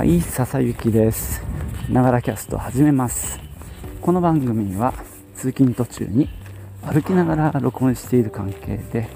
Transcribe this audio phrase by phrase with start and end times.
[0.00, 1.42] はい、笹雪です。
[1.90, 3.38] ながらキャスト始めます。
[4.00, 4.94] この番組は
[5.34, 6.26] 通勤途中に
[6.86, 9.10] 歩きながら録音している関係で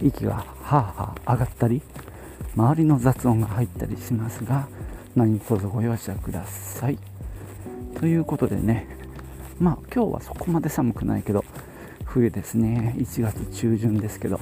[0.00, 1.82] 息がはあはあ上がったり
[2.56, 4.68] 周りの雑音が入ったりしますが
[5.14, 6.96] 何卒ご容赦ください。
[8.00, 8.86] ということでね、
[9.60, 11.44] まあ今日はそこまで寒くないけど
[12.06, 14.40] 冬ですね、1月中旬ですけど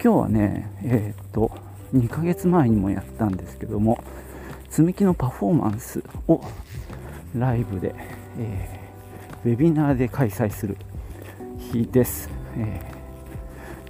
[0.00, 1.50] 今日はね、えーっと
[1.92, 3.98] 2ヶ月前にもやったんですけども
[4.68, 6.40] 積み木のパフォーマンスを
[7.34, 7.94] ライブで、
[8.38, 8.86] えー
[9.46, 10.76] ウェビナーで開催する
[11.56, 12.80] 日です、え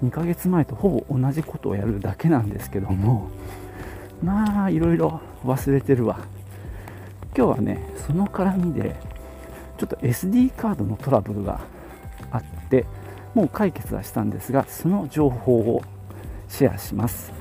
[0.02, 3.30] 2ヶ月前とほぼ同じことをやるだけなんですけども
[4.22, 6.20] まあいろいろ忘れてるわ。
[7.34, 8.96] 今日はねその絡みで
[9.78, 11.60] ちょっと SD カードのトラブルが
[12.30, 12.84] あって
[13.32, 15.82] もう解決はしたんですがその情報を
[16.48, 17.35] シェアします。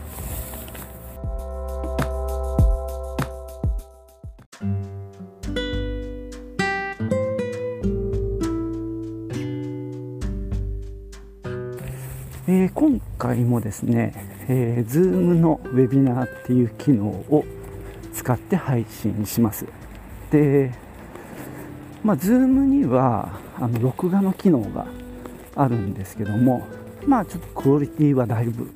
[12.48, 14.14] えー今回もですね、
[14.48, 17.44] えー、Zoom のウェビナーっていう機能を
[18.14, 19.66] 使って配信します。
[20.30, 20.72] で、
[22.04, 24.86] まあ、Zoom にはあの録画の機能が
[25.56, 26.68] あるんですけども、
[27.08, 28.70] まあ、ちょっとクオリティはだいぶ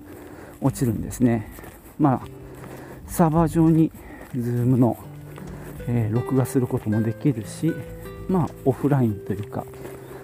[0.62, 1.52] 落ちるんですね。
[2.00, 2.28] まあ、
[3.06, 3.92] サーバー上に
[4.36, 4.98] Zoom の、
[5.88, 7.72] えー録画することもできるし、
[8.28, 9.64] まあ、オフラインというか、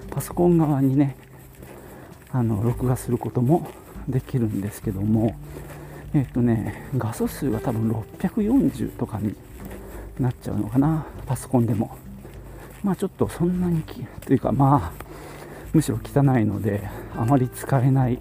[0.09, 1.15] パソコン側にね、
[2.35, 3.65] あの録画することも
[4.09, 5.37] できるんですけども、
[6.13, 9.33] えっ、とね、画素数が多分640とかに
[10.19, 11.97] なっちゃうのかな、パソコンでも。
[12.83, 13.81] まあちょっとそんなに、
[14.25, 15.05] というかまあ、
[15.71, 18.19] むしろ汚いので、あまり使えない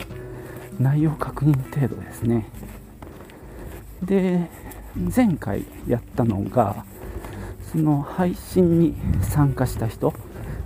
[0.78, 2.46] 内容確認程度ですね。
[4.00, 4.48] で、
[5.14, 6.84] 前回やったのが、
[7.72, 10.14] その配信に参加した人、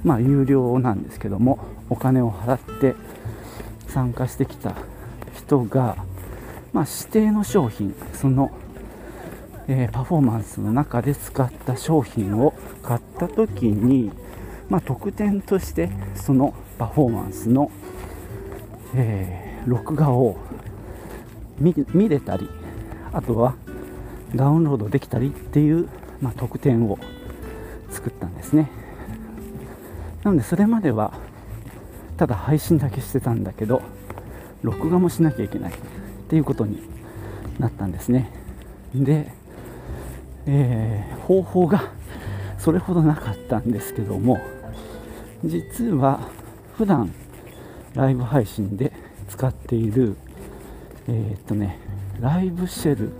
[0.04, 1.58] まあ有料なんですけども、
[1.88, 2.94] お金を払って
[3.98, 4.76] 参加してきた
[5.34, 5.96] 人が、
[6.72, 8.52] まあ、指定の商品その、
[9.66, 12.54] えーパフォーマンスの中で使った商品を
[12.84, 14.12] 買った時に、
[14.68, 17.72] まあ、特典としてそのパフォーマンスの、
[18.94, 20.38] えー録画を
[21.58, 21.74] 見
[22.08, 22.48] れたり
[23.12, 23.56] あとは
[24.34, 25.88] ダウンロードできたりっていう、
[26.22, 26.98] まあ、特典を
[27.90, 28.70] 作ったんですね。
[30.22, 31.12] なのでそれまでは
[32.18, 33.80] ただ配信だけしてたんだけど
[34.62, 35.76] 録画もしなきゃいけないっ
[36.28, 36.82] ていうことに
[37.58, 38.30] なったんですね。
[38.94, 39.32] で、
[40.46, 41.92] えー方法が
[42.56, 44.40] それほどなかったんですけども
[45.44, 46.20] 実は
[46.74, 47.12] 普段
[47.94, 48.92] ライブ配信で
[49.28, 50.16] 使っている
[51.06, 51.78] えーっとね
[52.18, 53.12] ライブシェル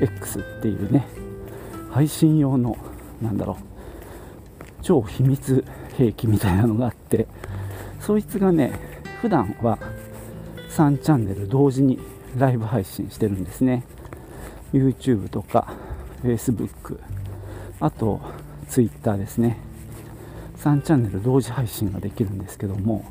[0.00, 1.06] X っていうね
[1.90, 2.78] 配信用の
[3.20, 5.64] なんだろう超秘密
[5.98, 7.26] 兵器みたいなのがあって
[8.08, 8.72] そいつがね
[9.20, 9.78] 普段は
[10.70, 11.98] 3チャンネル同時に
[12.38, 13.84] ライブ配信してるんですね。
[14.72, 15.74] YouTube とか
[16.22, 17.00] Facebook
[17.80, 18.22] あと
[18.70, 19.58] Twitter ですね。
[20.56, 23.04] 3チャンネル同時配信ができるんですけども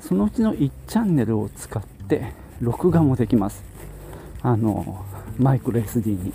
[0.00, 3.64] そのうちの1チャンネルを使って録画もできます。
[4.42, 5.04] あの
[5.40, 6.32] マイクロ SD に。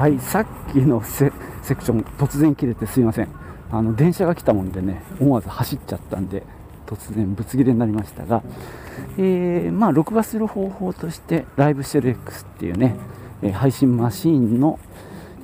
[0.00, 3.28] はい、さっきのセクション、突然切れてすいません。
[3.70, 6.42] あの電車が来たもんでね、思わず走っちゃったんで、
[6.86, 8.42] 突然ぶつ切れになりましたが、
[9.18, 12.96] えーまあ、録画する方法として、ライブシェル X っていうね、
[13.42, 14.78] え配信マシーンの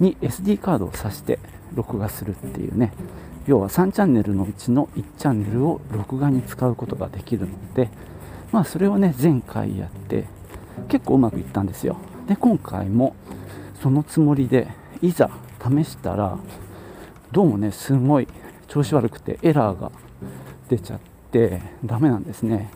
[0.01, 1.39] に SD カードを挿して
[1.75, 2.95] 録画するっていうね、
[3.47, 7.91] 要は3チャンネルのうちの1チャンネルを録画に使うことができるので、
[8.53, 10.25] まあ、それをね、前回やって、
[10.89, 11.99] 結構うまくいったんですよ。
[12.27, 13.15] で、今回も、
[13.83, 14.69] そのつもりで
[15.03, 15.31] いざ
[15.63, 16.39] 試したら
[17.33, 18.29] どうもねすごい
[18.69, 19.91] 調子悪くてエラーが
[20.69, 21.01] 出ちゃっ
[21.31, 22.71] てダメなんですね。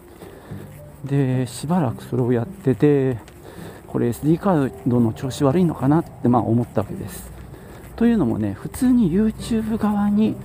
[1.04, 3.18] でしばらくそれをやってて
[3.86, 7.30] これ SD カードの調子悪いのかなってまあ思ったわけです。
[7.96, 10.36] というのもね普通に YouTube 側に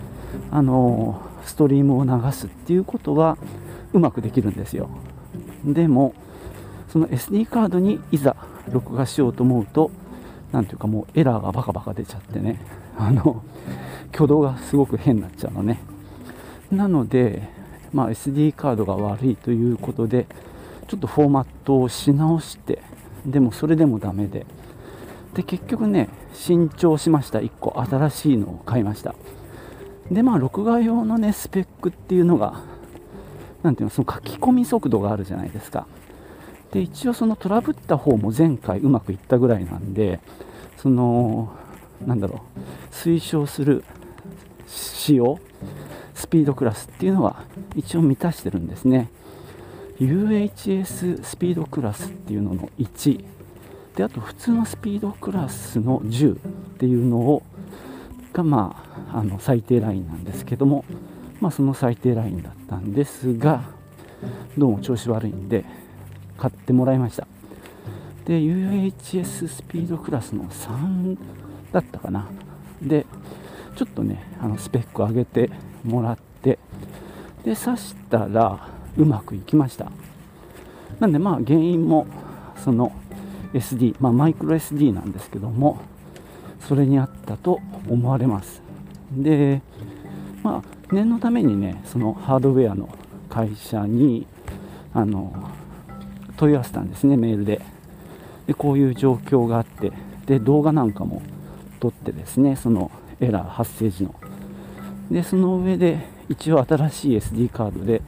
[0.51, 3.38] あのストリームを流すっていうことは
[3.94, 4.90] うまくできるんですよ。
[5.66, 6.13] でも
[6.88, 8.36] その SD カードにいざ
[8.72, 9.92] 録画しようと思うと
[10.52, 12.60] なんていうかもうエラーがバカバカ出ちゃってね。
[12.98, 13.44] あの
[14.14, 15.80] 挙動がすごく変になっちゃうのね。
[16.72, 17.50] なので、
[17.94, 20.26] まあ、SD カードが悪いということで
[20.88, 22.82] ちょっとフォーマットをし直して
[23.26, 24.46] でもそれでもダメで。
[25.34, 27.40] で結局ね新調しました。
[27.40, 29.16] 1個新しいのを買いました。
[30.12, 32.62] でまあ録画用のねスペックっていうのが
[33.64, 35.88] 何ていうのその書き込み速度があるじゃないですか。
[36.75, 40.19] で一応そのトラブった方も前回うまくいったぐらいなんで
[40.75, 41.56] その
[42.06, 43.86] なんだろう推奨する
[44.68, 45.39] 仕様
[46.13, 47.45] スピードクラスっていうのは
[47.77, 49.10] 一応満たしてるんですね。
[50.01, 53.24] UHS スピードクラスっていうのの1
[53.95, 56.38] であと普通のスピードクラスの10っ
[56.77, 57.42] ていうのを
[58.33, 58.83] がま
[59.13, 60.83] ああの最低ラインなんですけども
[61.39, 63.63] まあその最低ラインだったんですが
[64.57, 65.63] どうも調子悪いんで
[66.38, 67.28] 買ってもらいました。
[68.26, 71.18] で UHS スピードクラスの3
[71.72, 72.28] だったかな。
[72.82, 73.06] で
[73.76, 75.50] ちょっとねあのスペック上げて
[75.84, 76.58] もらって
[77.44, 79.92] で刺したらうまくいきました。
[81.00, 82.08] なんでまあ原因も
[82.64, 82.92] その
[83.54, 85.80] SD、まあ、マイクロ SD なんですけども
[86.62, 88.62] それにあったと思われます。
[89.12, 89.62] で
[90.42, 92.90] まあ念のためにねそのハードウェアの
[93.30, 94.26] 会社に
[94.94, 95.34] あの
[96.38, 97.62] 問い合わせたんですねメールで。
[98.48, 99.92] でこういう状況があって
[100.28, 101.22] で動画なんかも
[101.80, 104.14] 撮ってですねそのエラー発生時の。
[105.10, 106.00] でその上で
[106.30, 108.02] 一応新しい SD カードで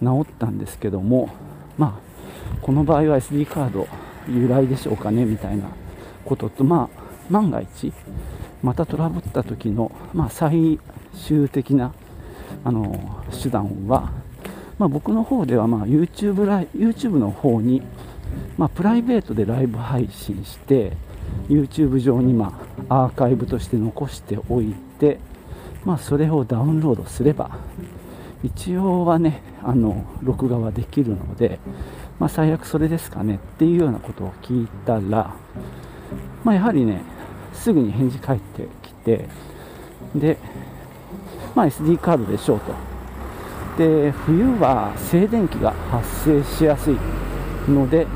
[0.00, 1.30] 直ったんですけども
[1.76, 3.88] まあこの場合は SD カード
[4.28, 5.64] 由来でしょうかねみたいな
[6.24, 7.92] こととまあ万が一
[8.62, 10.80] またトラブった時の、まあ、最
[11.14, 11.92] 終的な
[12.64, 14.10] あの手段は、
[14.78, 17.82] まあ、僕の方ではまあ YouTube, ライ YouTube の方に、
[18.56, 20.92] まあ、プライベートでライブ配信して
[21.48, 25.18] YouTube 上にまあアーカイブとして残しておいて、
[25.84, 27.58] まあ、それをダウンロードすれば
[28.44, 31.58] 一応はねあの録画はできるので、
[32.20, 35.34] まあ、最悪それですかねっていうようなことを聞いたら、
[36.44, 37.02] まあ、やはりね
[37.52, 39.28] すぐに返事返ってきて
[40.14, 40.38] で、
[41.56, 42.87] まあ、SD カードでしょうと。
[43.78, 46.96] で冬は静電気が発生しやすい
[47.68, 48.08] ので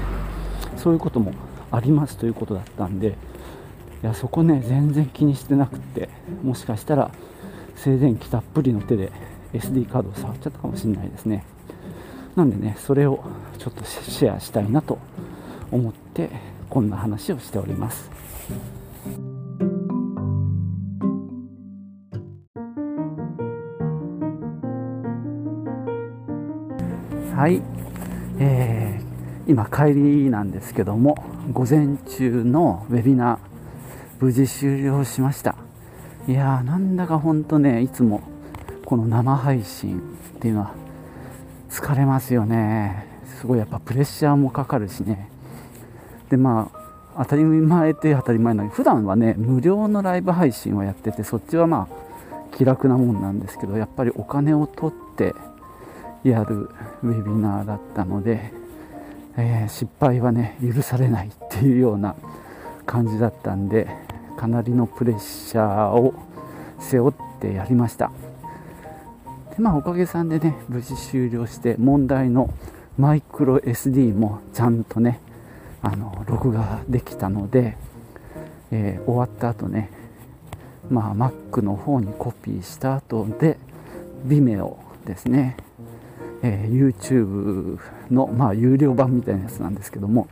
[0.77, 1.33] そういうことも
[1.71, 3.17] ありますということだったんで
[4.03, 6.09] いやそこね全然気にしてなくって
[6.43, 7.13] もしかしたら
[7.77, 9.13] 静電気たっぷりの手で
[9.55, 11.45] SD カードを触っちゃったかもしれないですね。
[12.35, 13.23] なんでねそれを
[13.59, 14.99] ちょっとシェアしたいなと
[15.71, 16.31] 思って
[16.71, 18.11] こんな話をしております。
[27.43, 27.61] はい、
[28.39, 31.17] えー、今帰りなんですけども
[31.53, 33.39] 午前中のウェビナー
[34.21, 35.57] 無事終了しました。
[36.29, 38.23] いやーなんだかほんとねいつも
[38.85, 39.99] この生配信
[40.37, 40.75] っていうのは
[41.69, 43.09] 疲れますよね。
[43.41, 45.29] すごいやっぱプレッシャーもかかるしね。
[46.31, 46.71] でま
[47.17, 55.35] あ当たり前って当たり前なのに普段はね無料のライブ配信をやっててそっちはまあ気楽なもんなんですけどやっぱりお金を取って
[56.25, 56.69] やる
[57.03, 58.53] ウェビナーだったので、
[59.37, 62.15] えー、失敗はね許されないっていうような
[62.87, 63.89] 感じだったんで
[64.37, 66.15] かなりのプレッシャーを
[66.79, 68.11] 背負ってやりました。
[69.51, 72.53] でまあおかげさんでね無事終了して問題の
[72.99, 75.21] マイクロ SD もちゃんとね
[75.83, 77.77] あの録画できたので、
[78.71, 79.91] えー、終わった後ね
[80.91, 83.59] まあ Mac の方にコピーした後で
[84.27, 85.57] Vimeo ですね、
[86.43, 87.79] えー、YouTube
[88.11, 90.29] のまあ有料版みたいなやつなんですけども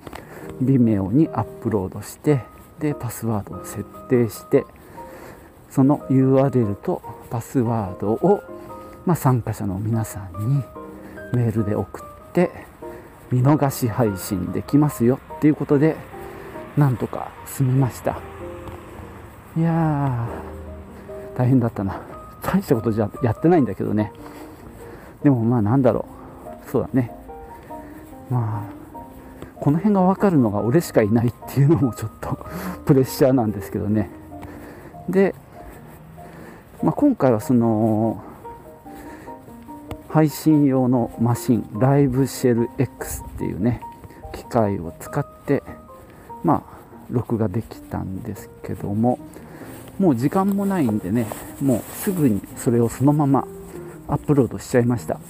[0.62, 2.42] Vimeo にアップロードして
[2.78, 4.64] でパスワードを設定して
[5.70, 8.42] その URL とパスワードを
[9.06, 10.62] まあ、参加者の皆さんに
[11.32, 12.50] メールで送って
[13.30, 15.96] 見逃し配信できますよっていうことで
[16.76, 18.20] なんとか済みました。
[19.56, 22.00] いやー大変だったな。
[22.42, 24.12] 大したことじゃやってないんだけどね。
[25.22, 26.06] でもまあなんだろ
[26.66, 26.70] う。
[26.70, 27.12] そうだね。
[28.30, 28.80] まあ
[29.60, 32.38] この辺が分かるのが俺しかいないっていうのもちょっと
[32.86, 34.08] プレッシャーなんですけどね。
[35.08, 35.34] で、
[36.82, 38.22] まあ、今回はその
[40.08, 43.80] 配信用のマシンライブシェル X っていうね
[44.32, 45.62] 機械を使って
[46.42, 46.62] まあ
[47.10, 49.18] 録画できたんですけども
[49.98, 51.26] もう時間もないんでね
[51.60, 53.46] もうすぐにそれをそのまま
[54.10, 55.20] アップロードしちゃいました。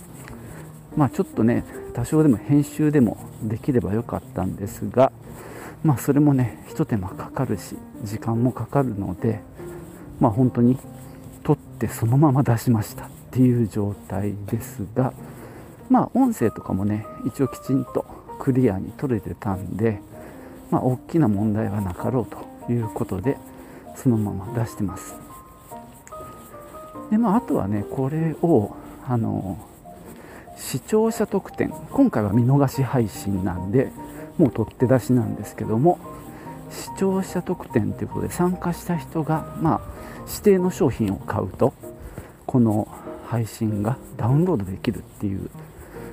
[0.96, 5.12] まあちょっとね多少でも編集でもできればよかったんですが
[5.84, 9.40] まあそれもねひと手間かかるし時間もかかるので
[10.18, 10.78] まあ本当に
[11.42, 15.12] 撮ってそのまま出しましたっていう状態ですが
[15.88, 18.04] まあ音声とかもね一応きちんと
[18.38, 20.00] クリアに取れてたんで
[20.70, 22.26] まあ大きな問題はなかろう
[22.66, 23.37] ということで
[23.94, 25.29] そのまま出してます。
[27.11, 28.76] でまあ、あとはねこれを
[29.07, 29.59] あの
[30.57, 33.90] 視聴者特典今回は見逃し配信なんで
[34.38, 35.99] もう取って出しなんですけども
[36.71, 39.81] 視聴者特典ということで参加した人が、まあ、
[40.29, 41.75] 指定の商品を買うと
[42.47, 42.87] この
[43.26, 45.50] 配信がダウンロードできるっていう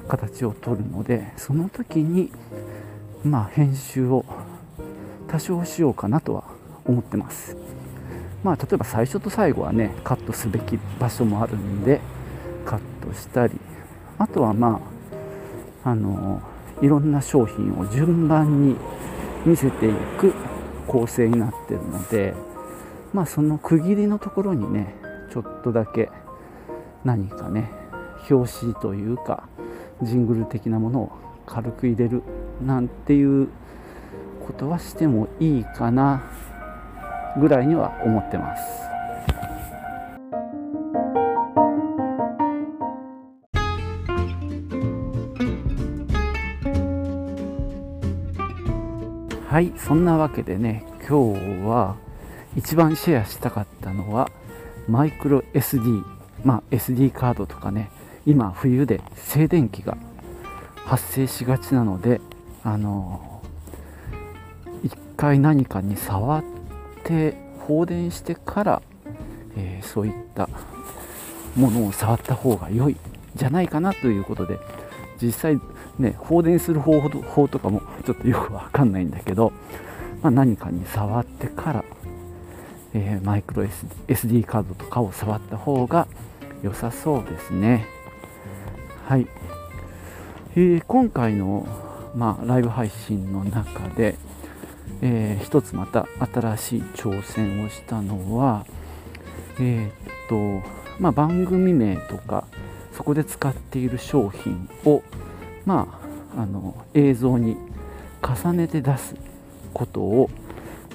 [0.08, 2.32] 形を取るのでその時に、
[3.24, 4.26] まあ、編集を
[5.28, 6.44] 多少しようかなとは
[6.86, 7.58] 思ってます。
[8.44, 12.02] まあ、例えば最初と最後はねカットすべき場所もあるんで
[12.66, 13.60] カットしたり
[14.18, 14.82] あとはま
[15.84, 16.42] ああの
[16.82, 18.76] いろんな商品を順番に
[19.46, 20.34] 見せていく
[20.88, 22.34] 構成になってるので
[23.14, 24.96] まあその区切りのところにね
[25.32, 26.10] ちょっとだけ
[27.04, 27.72] 何かね
[28.30, 29.48] 表紙というか
[30.04, 31.12] ジングル的なものを
[31.46, 32.22] 軽く入れる
[32.62, 33.48] なんていう
[34.46, 36.24] ことはしてもいいかな
[37.40, 38.88] ぐらいには思ってます。
[49.48, 51.96] はいそんなわけでね今日は
[52.56, 54.30] 一番シェアしたかったのは
[54.88, 56.04] マイクロ SD
[56.44, 57.90] まあ SD カードとかね
[58.26, 59.98] 今冬で静電気が
[60.86, 62.22] 発生しがちなので
[62.64, 63.42] あの
[64.84, 66.57] 一回何かに触って
[67.60, 68.82] 放電してから、
[69.56, 70.50] えー、そういった
[71.56, 72.98] ものを触った方が良い
[73.36, 74.60] じゃないかなということで
[75.22, 75.60] 実際
[76.00, 79.52] ね放電する方法とかもちょっとよくわかんないんだけど、
[80.22, 81.86] まあ、何かに触ってから、
[82.94, 86.08] えー、マイクロ SD カードとかを触った方が
[86.64, 87.86] 良さそうですね。
[89.06, 89.28] はい、
[90.56, 91.68] えー、今回の、
[92.16, 94.16] まあ、ライブ配信の中で、
[95.02, 98.66] えー、一つまた新しい挑戦をしたのは
[99.60, 102.46] えー、っとまあ、番組名とか
[102.92, 105.04] そこで使っている商品を、
[105.66, 106.00] ま
[106.36, 107.56] あ、あの映像に
[108.22, 109.16] 重ねて出す
[109.74, 110.30] ことを、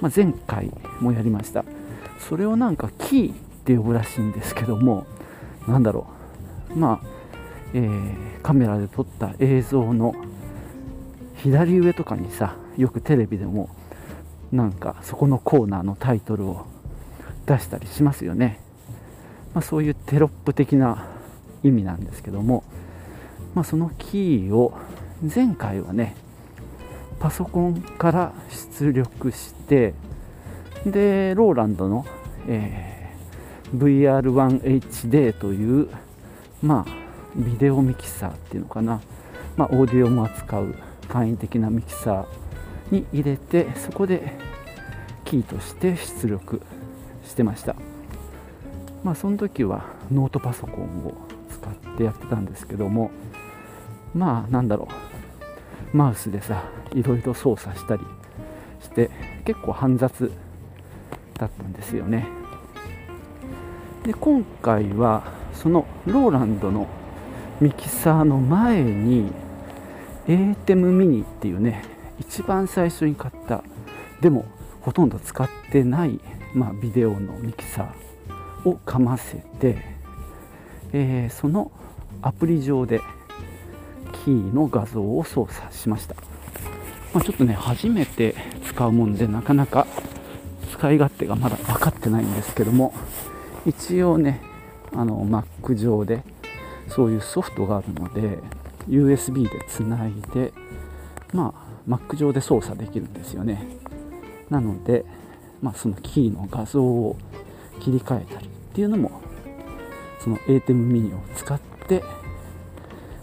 [0.01, 1.65] まあ、前回もやりました。
[2.19, 5.07] それをなんかキーって呼ぶらしいんですけども
[5.67, 6.07] 何だろ
[6.75, 6.79] う。
[6.79, 7.07] まあ、
[7.75, 10.15] えー、カメラで撮った映像の
[11.37, 13.69] 左上とかにさよくテレビでも
[14.53, 16.67] なんかそこのコーナーのタイトルを
[17.47, 18.61] 出したりしますよね、
[19.55, 21.09] まあ、そういうテロップ的な
[21.65, 22.63] 意味なんですけども、
[23.55, 24.77] まあ、そのキーを
[25.35, 26.17] 前回はね
[27.19, 28.33] パソコンから
[28.79, 29.95] 出力して
[30.85, 32.05] でローランドの、
[32.49, 35.89] えー、VR1HD という
[36.63, 37.03] まあ
[37.37, 39.01] ビデオミキサーっていうのかな、
[39.57, 40.75] まあ、オーディオも扱う
[41.09, 42.42] 簡易的なミキサー
[42.93, 44.35] に入れてそこで
[45.25, 46.63] キーとして出力
[47.25, 47.75] してました。
[49.03, 51.15] まあその時はノートパソコンを
[51.51, 53.11] 使ってやってたんですけども
[54.15, 54.87] まあなんだろ
[55.93, 55.97] う。
[55.97, 58.03] マウスでさいろいろ操作したり
[58.81, 59.11] して
[59.45, 60.31] 結構煩雑
[61.39, 62.29] だったんですよね。
[64.05, 66.87] で今回はそのローランドの
[67.61, 69.33] ミキサーの前に
[70.27, 71.85] ATEM ミニっていうね
[72.23, 73.63] 一番最初に買った。
[74.21, 74.45] でも
[74.81, 76.21] ほとんど使ってない、
[76.55, 79.85] まあ、ビデオのミキサーをかませて、
[80.93, 81.73] えー、その
[82.21, 83.01] アプリ上で
[84.25, 86.15] キーの画像を操作しました、
[87.13, 89.87] まあ、ちょっとね初めて使うもんでなかなか
[90.71, 92.95] 使い勝手がまだ分かってないんですけども
[93.67, 94.41] 一応ね
[94.93, 96.23] あの Mac 上で
[96.89, 98.39] そういうソフトがあるので
[98.89, 100.53] USB でつないで
[101.33, 103.67] まあ Mac 上で操作できるんですよね。
[104.51, 105.05] なので、
[105.61, 107.17] まあ、そのキーの画像を
[107.81, 109.23] 切り替えたりっていうのも
[110.21, 112.05] その ATEM ミニを使って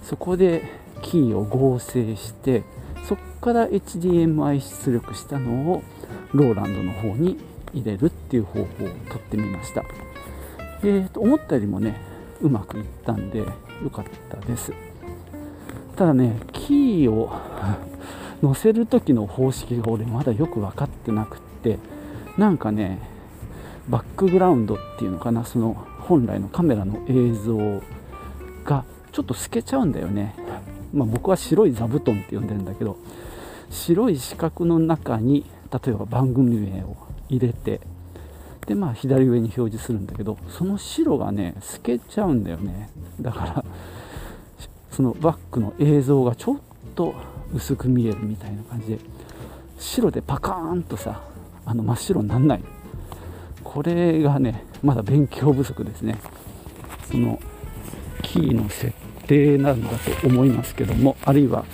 [0.02, 0.64] そこで
[1.02, 2.64] キーを合成して
[3.08, 5.84] そこから HDMI 出力したのを
[6.34, 7.38] ローランドの方に
[7.74, 9.84] 入れるっていう方法をとってみました、
[10.82, 11.96] えー、と思ったよりもね
[12.42, 13.46] うまくいったんで
[13.84, 14.74] 良かったです。
[15.96, 17.30] ただねキーを
[18.42, 21.78] 載せる時の方式が俺まだよく分かってなくって
[22.38, 23.00] なんかね
[23.90, 27.58] バックグラウンドっていうのかなその本来のカメラの映像
[28.64, 30.36] がちょっと透けちゃうんだよね、
[30.94, 32.98] まあ、僕は白い座布団って呼んでるんだけど
[33.70, 36.96] 白い四角の中に例えば番組名を
[37.30, 37.82] 入れて
[38.68, 42.90] でまあ左上に表示するんだけどその白がね透けちゃうんだよね。
[43.20, 43.66] だから
[44.92, 46.60] そのバックの映像がちょっ
[46.96, 47.16] と
[47.54, 49.00] 薄く見えるみたいな感じで
[49.78, 51.22] 白でパカーンとさ
[51.66, 52.64] あの真っ白になんない。
[53.64, 56.18] これがねまだ勉強不足ですね。
[57.12, 57.40] その
[58.22, 58.94] キーの設
[59.28, 59.90] 定なんだ
[60.22, 61.66] と思いますけどもあるいは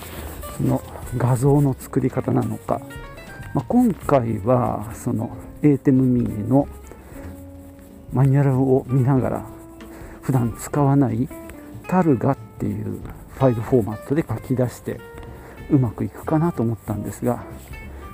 [0.58, 0.82] その
[1.18, 2.82] 画像の作り方なのか、
[3.54, 6.68] まあ、今回はその ATEM mini の
[8.14, 9.46] マニュアルを見ながら
[10.22, 11.28] 普段使わない
[11.88, 13.00] タルガっていう
[13.36, 15.00] ファイルフォーマットで書き出して
[15.70, 17.44] うまくいくかなと思ったんですが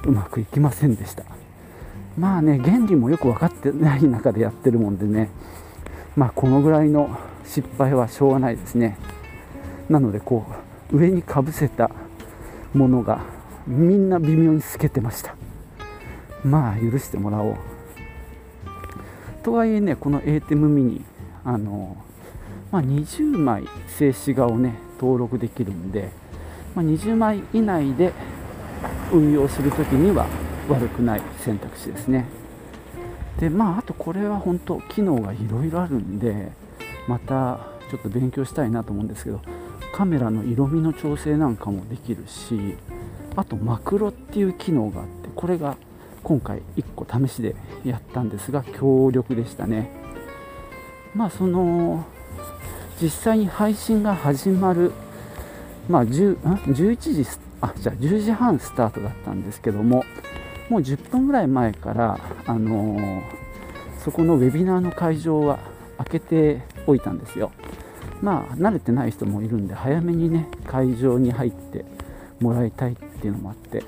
[0.06, 1.24] うまくいきませんでした。
[2.18, 5.30] まあね原理もよく分かってない中でやってるもんでね
[6.16, 8.98] まあこのぐらいの失敗はしょうがないですね。
[9.90, 10.46] なのでこ
[10.92, 11.92] う上にかぶせた
[12.74, 13.22] ものが
[13.68, 15.36] みんな微妙に透けてました。
[16.44, 17.56] まあ許してもらおう。
[19.44, 21.06] とはいえねこの ATEM ミニ
[21.44, 21.98] あの、
[22.72, 26.12] まあ、20枚静止画をね登録できるんで、
[26.76, 28.14] まあ、20枚以内で
[29.12, 30.28] 運用するときには
[30.70, 32.26] 悪くない選択肢ですね。
[33.40, 36.52] でまああとこれは本当機能がいろいろあるんで
[37.08, 37.60] また
[37.90, 39.42] ちょっと勉強したいなと思うんですけど
[39.94, 42.78] カメラの色味の調整なんかもできるし
[43.36, 45.76] あとマクロっていう機能があってこれが
[46.24, 49.90] 今回1個試しでやったんですが強力でしたね。
[51.16, 52.06] まあその
[53.02, 54.92] 実際に配信が始まる
[55.90, 57.26] まあ10 11時
[57.62, 60.04] あじゃあ10時半スタートだったんですけども
[60.70, 63.22] もう10分ぐらい前からあのー、
[64.04, 65.60] そこのウェビナーの会場は
[65.98, 67.52] 開けておいたんですよ。
[68.22, 71.86] まあ慣れてない人もいるんで早めにね会場に入って
[72.40, 73.84] もらいたいっていうのもあって。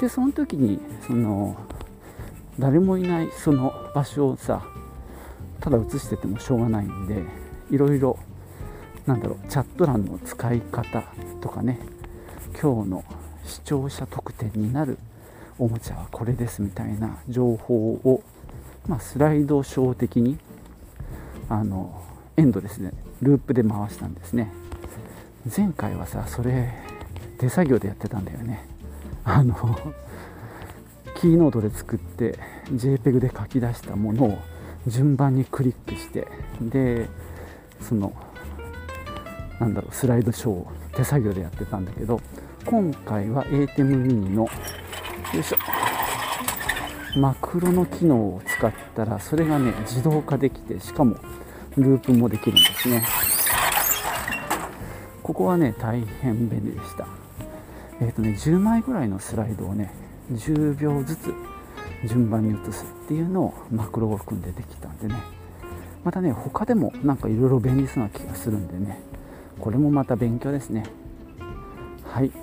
[0.00, 1.56] でその時にその
[2.58, 4.62] 誰もいないその場所をさ
[5.60, 7.22] ただ映しててもしょうがないんで
[7.70, 8.18] いろいろ
[9.08, 11.02] なんだろうチャット欄の使い方
[11.40, 11.78] とかね
[12.60, 13.04] 今日の
[13.46, 14.98] 視聴者特典になる
[15.58, 18.22] おもちゃはこれですみたいな情報を、
[18.86, 20.36] まあ、スライドショー的に
[21.48, 22.04] あの
[22.36, 24.52] エンドですねループで回したんですね。
[25.56, 26.74] 前回はさそれ
[27.38, 28.68] 手作業でやってたんだよね。
[29.24, 29.54] あの
[31.16, 34.38] キーノートで作って JPEG で書き出したものを
[34.86, 36.28] 順番にクリックして
[36.60, 37.08] で
[37.80, 38.12] その
[39.60, 42.20] なんだろうスライドショーを手作業でやってたんだけど
[42.64, 44.50] 今回は ATEM mini のよ
[45.40, 45.58] いしょ。
[47.18, 51.16] マクロの機能を使ったらそれがね自動化できてしかも
[51.76, 53.04] ループもできるんですね。
[55.22, 57.06] ここはね大変便利でした。
[58.00, 59.90] えっ、ー、とね10枚ぐらいのスライドをね
[60.32, 61.34] 10秒ずつ
[62.06, 65.14] 順番に移すっていうのをマクロを組んでできたんでね。
[66.04, 69.07] またね他でもなんかいろいろ便利そうな気がするんでね。
[69.58, 70.84] これもまた勉強ですね。
[72.04, 72.30] はい。
[72.30, 72.36] じ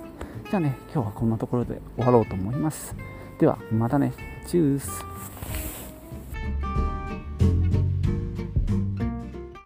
[0.54, 2.96] ゃあね今日はこんなところで終わろうと思います。
[3.40, 4.14] ではまたね。
[4.48, 5.65] チュース。